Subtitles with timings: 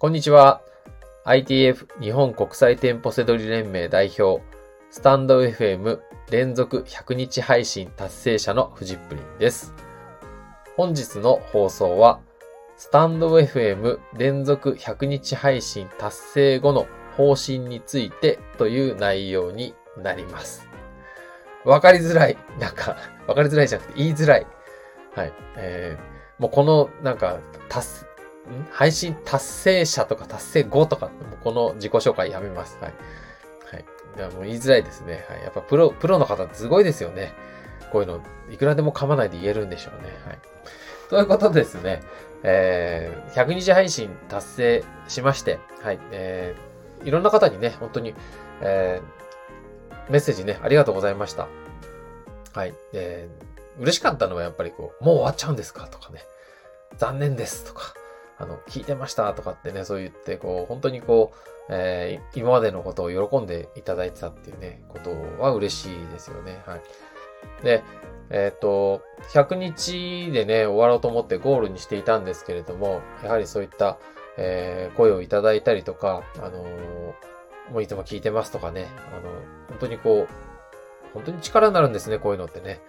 [0.00, 0.62] こんにちは。
[1.26, 4.42] ITF 日本国際店舗セドリ連盟代表、
[4.90, 6.00] スタンド FM
[6.30, 9.74] 連続100日配信達成者のフジップリンです。
[10.74, 12.20] 本日の放送は、
[12.78, 16.86] スタンド FM 連続100日配信達成後の
[17.18, 20.66] 方針についてという内容になります。
[21.66, 22.38] わかりづらい。
[22.58, 22.96] なんか、
[23.26, 24.46] わかりづらいじゃなくて言いづらい。
[25.14, 25.32] はい。
[25.58, 27.38] えー、もうこの、なんか、
[27.68, 28.06] 達、
[28.70, 32.78] 配信達成者とか達成後とか、もうこの自己紹介やめます。
[32.80, 32.94] はい。
[33.72, 33.84] はい。
[34.16, 35.24] いや、もう言いづらいですね。
[35.28, 35.42] はい。
[35.42, 37.32] やっぱプロ、プロの方すごいですよね。
[37.92, 40.10] こういうの、いくらでも噛まないで言えるんでしょうね。
[40.26, 40.38] はい。
[41.08, 42.02] ということでですね、
[42.42, 45.98] えー、100日配信達成しまして、はい。
[46.12, 48.14] えー、いろんな方にね、本当に、
[48.60, 51.48] えー、メッセージね、ありがとうございました。
[52.54, 52.74] はい。
[52.92, 55.86] えー、嬉しかったのはやっぱりこう、もう終わっちゃうんですか？
[55.88, 56.24] とかね。
[56.96, 57.94] 残念ですとか。
[58.40, 61.36] あの、聞いてましたとかってね、そう言って、こう、本当にこう、
[61.68, 66.62] えー、今までのことを喜んでいただいてたっていうね、ことは嬉しいですよね。
[66.66, 66.80] はい。
[67.62, 67.84] で、
[68.30, 73.98] えっ、と、100日でね、終わろうと思ってゴールにしていたんですけれども、やはりそういった、
[74.38, 79.30] えー、声をいただいたりとか、あのー、もういつも聞いてますとかね、あの、
[79.68, 82.80] 本当にこう、本当に力になるんですね、こういうのってね。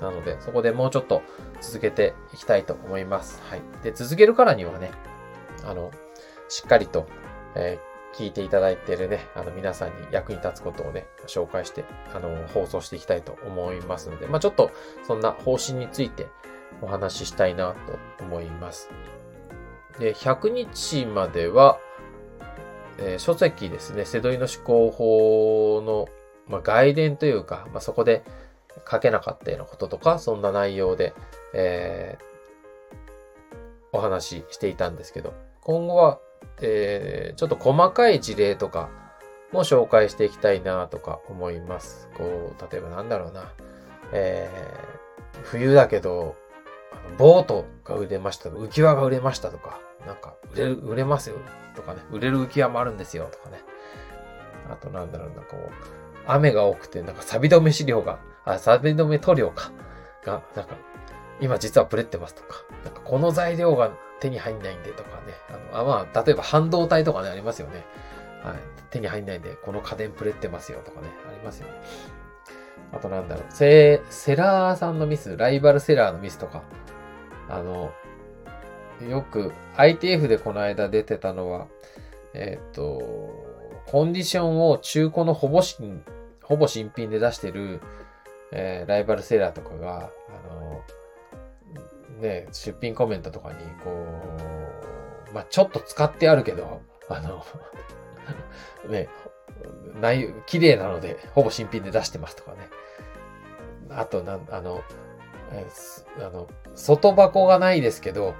[0.00, 1.22] なので、そこでもうちょっと
[1.60, 3.42] 続けていきたいと思います。
[3.48, 3.62] はい。
[3.82, 4.90] で、続けるからにはね、
[5.64, 5.90] あの、
[6.48, 7.06] しっかりと、
[7.54, 14.70] えー、聞いていただいているね、あの、皆さんに役に立つことをね、紹介して、あの、放送していきたいと思いますので、まあちょっと、
[15.06, 16.28] そんな方針について
[16.80, 17.74] お話ししたいな
[18.18, 18.90] と思います。
[19.98, 21.78] で、100日までは、
[22.98, 26.06] えー、書籍ですね、セドリの思考法の、
[26.48, 28.22] まあ、外伝というか、まあ、そこで、
[28.90, 31.14] 書けなかったようなこととか、そんな内容で、
[31.52, 36.18] えー、お話ししていたんですけど、今後は、
[36.60, 38.90] えー、ちょっと細かい事例とか
[39.52, 42.08] も紹介していきたいなとか思います。
[42.16, 43.52] こう、例えばなんだろうな、
[44.12, 46.36] えー、冬だけど、
[47.18, 51.36] ボートが売れました浮き輪が売れましたとか、なんか、売れる、売れますよ
[51.74, 53.60] とかね、売れる浮き輪もあるんですよとかね。
[54.70, 55.70] あとなんだろうな、こう、
[56.26, 59.70] 雨が多くて、なんか錆止め資料があ、サビ止め塗料か。
[60.24, 60.76] が、なんか、
[61.40, 63.90] 今実はブレってますとか、なんかこの材料が
[64.20, 65.34] 手に入んないんでとかね。
[65.72, 67.84] あの、あまあ、例えば半導体とかね、ありますよね。
[68.42, 68.56] はい。
[68.90, 71.74] 手に入んないんで、この家電プレってますよとかね、ありますよね。
[72.92, 76.62] あとなんだろう、セ、セラーさんのミス、ライバルセラーのミスとか、
[77.48, 77.92] あの、
[79.08, 81.66] よく ITF でこの間出てたのは、
[82.32, 83.00] えっ、と、
[83.86, 86.04] コンディションを中古のほぼ新、
[86.42, 87.80] ほぼ新品で出してる、
[88.56, 90.82] えー、ライバルセーラーとかが、あの、
[92.20, 93.90] ね、出品コメントとかに、こ
[95.30, 97.44] う、まあ、ちょっと使ってあるけど、あの、
[98.88, 99.08] ね、
[100.00, 102.68] 内容、綺麗なので、ほぼ新品で出してますとかね。
[103.90, 104.82] あと、なん、あの、
[105.50, 108.34] えー、あの、外箱がないですけど、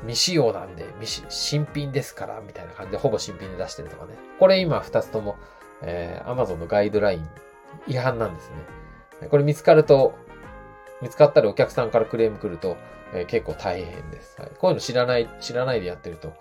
[0.00, 4.14] 未使用なんで、未新品ですから、みたいな感じでほぼ新品で出してるとかね。
[4.40, 5.36] これ今二つとも、
[5.82, 7.28] えー、Amazon のガイドライン
[7.86, 8.56] 違反なんですね。
[9.28, 10.14] これ見つかると、
[11.00, 12.76] 見つかったらお客さんからクレーム来ると、
[13.12, 14.50] えー、結構大変です、はい。
[14.58, 16.38] こういうの知らない、知らないでやってると、はい、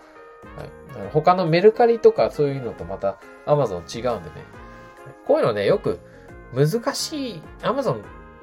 [0.95, 4.45] あの他のメルカリとかそういうのとまた Amazon 違うんでね。
[5.27, 5.99] こういうのね、よく
[6.53, 8.01] 難しい、Amazon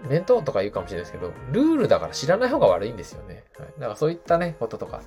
[0.09, 3.45] 面倒とか言うかもしれないですけど、ルールだから知らない方が悪いんですよね。
[3.59, 5.03] はい、だからそういったね、こととか、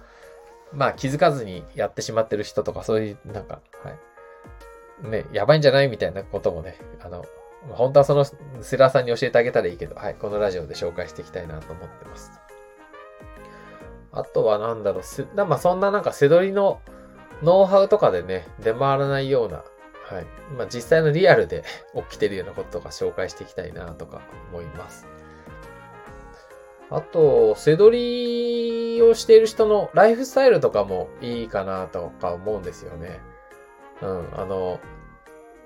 [0.73, 5.09] まあ気づかずにやってしまってる人とか、そういう、なんか、はい。
[5.09, 7.25] ね、やばいんじゃないみたいなこともね、あの、
[7.69, 8.25] 本当はその
[8.61, 12.31] セラーさんに教えてあげたらいいけど、はい、このラジオで紹介していきたいなと思ってます。
[14.11, 16.81] あとはなんだろう、まあそんななんか背取りの
[17.43, 19.63] ノウハウとかでね、出回らないような、
[20.03, 20.25] はい。
[20.57, 21.63] まあ実際のリアルで
[22.09, 25.07] 起きてるようなこととか紹介していきたいなとか思います。
[26.89, 33.21] あと、背取りをしている人のライフスタイルとかもいいかなとか思うんですよね。
[34.01, 34.79] うん、あの、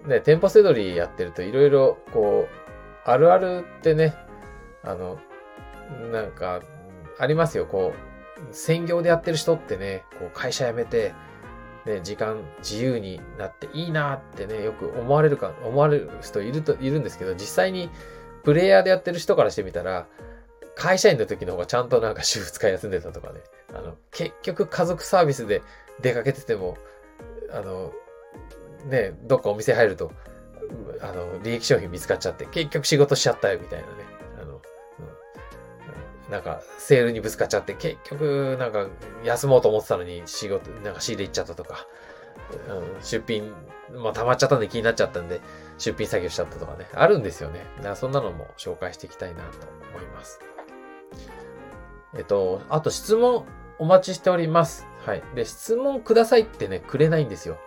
[0.07, 4.15] ね、店舗せどりやってるといろいろ、こう、あるあるってね、
[4.83, 5.19] あの、
[6.11, 6.61] なんか、
[7.17, 7.65] ありますよ。
[7.65, 11.13] こう、専業でやってる人ってね、こう会社辞めて、
[11.85, 17.89] ね、時間自由になっていいなってね、よく思われるか、思われる人いると、いるんですけど、実際に
[18.43, 20.07] プレイヤーでやってる人からしてみたら、
[20.75, 23.39] 会社員の時の方がちゃんとなんか週2日休んでたとかね。
[23.73, 25.61] あの、結局家族サービスで
[26.01, 26.77] 出かけてても、
[27.51, 27.93] あの、
[28.85, 30.11] ね、どっかお店入ると、
[31.01, 33.93] あの、利益商品見つかっちゃって、結局仕事しちゃったよ、みたいなね。
[34.41, 34.61] あの、
[36.29, 38.87] なんか、セールにぶつかっちゃって、結局、なんか、
[39.23, 41.87] 休もうと思ってたのに、仕事、なんか仕入れ行っちゃったとか、
[42.69, 43.53] うん、出品、
[43.91, 45.41] まあ、溜まっちゃったんで気になっちゃったんで、
[45.77, 47.65] 出品作業しちゃったとかね、あるんですよね。
[47.77, 50.39] だからそんなのも紹介していきたいなと思います。
[52.17, 53.45] えっと、あと質問
[53.77, 54.87] お待ちしております。
[55.05, 55.23] はい。
[55.35, 57.57] で、質問くださいってね、くれないんですよ。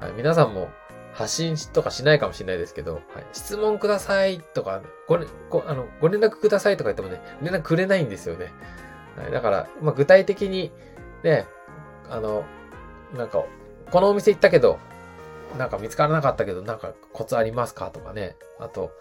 [0.00, 0.12] はい。
[0.12, 0.68] 皆さんも
[1.12, 3.02] 発信とかしないかもしれないですけど、はい。
[3.32, 5.18] 質問くださいとか、ご、
[5.50, 8.52] ご、あの、ご連絡くださいとか言ってもね、連絡くれないんですよね。
[9.16, 9.32] はい。
[9.32, 10.70] だから、まあ、具体的に、
[11.22, 11.46] ね、
[12.08, 12.44] あの、
[13.14, 13.44] なんか、
[13.90, 14.78] このお店行ったけど、
[15.56, 18.36] なんか見つからなかったけど、なんかコツありますかとかね。
[18.60, 18.92] あと、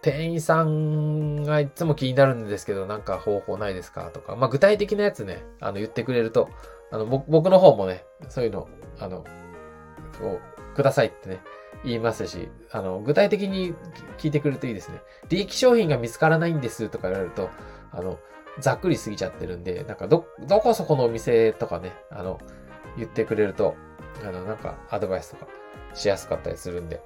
[0.00, 6.48] 店員さんがいつも気になるんですけど、なんか方法ないですかとか、まあ、具体的なやつね、あの、言ってくれると、
[6.90, 8.68] あの、僕の方もね、そういうの、
[8.98, 9.24] あの、
[10.18, 10.40] こ
[10.72, 11.40] う、くださいってね、
[11.84, 13.74] 言いますし、あの、具体的に
[14.18, 15.00] 聞いてくれるといいですね。
[15.28, 17.50] 利益商品が見つからないんですとか言われると、
[17.90, 18.18] あの、
[18.60, 22.40] ざっくりすぎちゃってるんで、なんかど、どこそこのお店とかね、あの、
[22.96, 23.74] 言ってくれると、
[24.22, 25.46] あの、なんかアドバイスとか
[25.94, 27.02] しやすかったりするんで、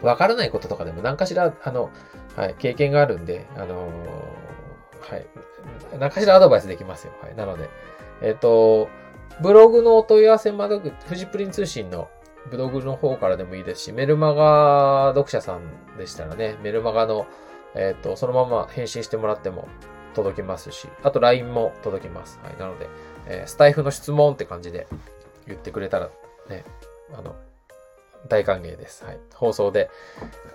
[0.00, 0.06] うん。
[0.06, 1.90] わからないこととかでも何かしら、あの、
[2.36, 5.26] はい、経験があるんで、あのー、はい、
[5.98, 7.12] 何かしらアドバイスできますよ。
[7.22, 7.34] はい。
[7.34, 7.68] なので、
[8.22, 8.88] えっ、ー、と、
[9.40, 12.08] ブログのお問い合わせ窓口、フジプリン通信の
[12.50, 17.26] ブログの方からでもいいですし、メルマガ読者さんでしたらね、メルマガの、
[17.74, 19.68] えっ、ー、と、そのまま返信してもらっても
[20.14, 22.40] 届きますし、あと LINE も届きます。
[22.42, 22.56] はい。
[22.58, 22.88] なので、
[23.26, 24.86] えー、スタイフの質問って感じで
[25.46, 26.10] 言ってくれたら
[26.48, 26.64] ね、
[27.12, 27.36] あの、
[28.28, 29.04] 大歓迎です。
[29.04, 29.18] はい。
[29.34, 29.90] 放送で、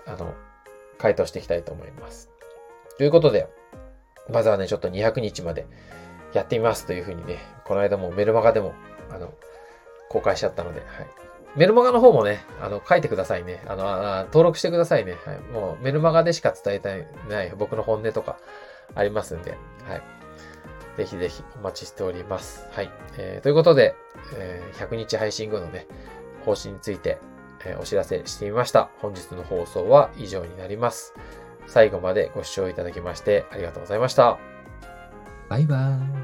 [0.06, 0.34] あの、
[0.98, 2.30] 回答していきたいと思います。
[2.98, 3.48] ということで、
[4.30, 5.66] まずはね、ちょっと200日まで
[6.32, 8.74] やってみますというふうにね、この間もメルマガでも、
[9.10, 9.32] あの、
[10.08, 10.88] 公開しちゃったので、はい。
[11.56, 13.62] メルマガの方もね、あの、書いてくださいね。
[13.66, 15.16] あの、あ登録してくださいね。
[15.24, 15.38] はい。
[15.52, 18.38] もう、メルマガでしか伝えたいない僕の本音とか
[18.94, 19.52] ありますんで、
[19.86, 20.02] はい。
[20.96, 22.66] ぜひぜひお待ちしております。
[22.72, 22.90] はい。
[23.18, 23.94] えー、ということで、
[24.36, 25.86] えー、100日配信後のね、
[26.44, 27.18] 方針について、
[27.64, 28.88] えー、お知らせしてみました。
[29.00, 31.14] 本日の放送は以上になります。
[31.66, 34.38] 最後までご視聴いただきましてありがとうございました。
[35.48, 36.21] バイバーイ。